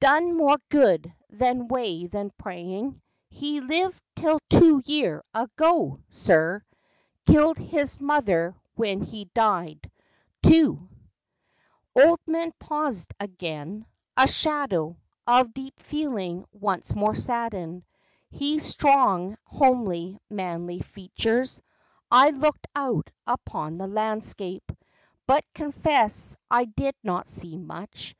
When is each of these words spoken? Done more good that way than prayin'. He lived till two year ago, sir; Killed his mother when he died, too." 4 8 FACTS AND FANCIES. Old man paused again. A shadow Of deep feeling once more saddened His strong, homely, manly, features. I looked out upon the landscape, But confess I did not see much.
Done 0.00 0.34
more 0.34 0.56
good 0.70 1.12
that 1.28 1.56
way 1.68 2.06
than 2.06 2.30
prayin'. 2.38 3.02
He 3.28 3.60
lived 3.60 4.00
till 4.16 4.40
two 4.48 4.80
year 4.86 5.22
ago, 5.34 6.00
sir; 6.08 6.64
Killed 7.26 7.58
his 7.58 8.00
mother 8.00 8.56
when 8.76 9.02
he 9.02 9.26
died, 9.34 9.92
too." 10.42 10.88
4 11.92 12.02
8 12.02 12.08
FACTS 12.08 12.08
AND 12.08 12.08
FANCIES. 12.08 12.08
Old 12.08 12.18
man 12.26 12.52
paused 12.58 13.14
again. 13.20 13.86
A 14.16 14.26
shadow 14.26 14.96
Of 15.26 15.52
deep 15.52 15.78
feeling 15.80 16.46
once 16.50 16.94
more 16.94 17.14
saddened 17.14 17.84
His 18.30 18.64
strong, 18.64 19.36
homely, 19.44 20.18
manly, 20.30 20.80
features. 20.80 21.60
I 22.10 22.30
looked 22.30 22.68
out 22.74 23.10
upon 23.26 23.76
the 23.76 23.86
landscape, 23.88 24.72
But 25.26 25.44
confess 25.52 26.38
I 26.50 26.64
did 26.64 26.94
not 27.02 27.28
see 27.28 27.58
much. 27.58 28.16